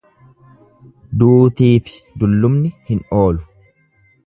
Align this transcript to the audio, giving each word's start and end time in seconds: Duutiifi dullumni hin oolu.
Duutiifi 1.23 2.01
dullumni 2.23 2.73
hin 2.91 3.07
oolu. 3.21 3.47